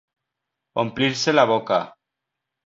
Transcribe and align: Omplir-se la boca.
Omplir-se 0.83 1.35
la 1.35 1.45
boca. 1.53 1.79